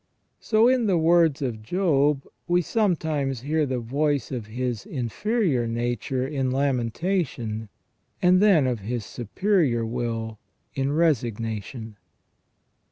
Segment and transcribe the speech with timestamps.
[0.39, 6.27] So, in the words of Job, we sometimes hear the voice of his inferior nature
[6.27, 7.69] in lamentation,
[8.19, 10.39] and then of his superior will
[10.73, 11.97] in resignation.